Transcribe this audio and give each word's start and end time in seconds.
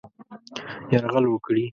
یرغل 0.91 1.25
وکړي. 1.29 1.65